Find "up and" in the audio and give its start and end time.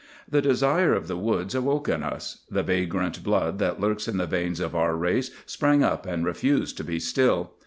5.83-6.25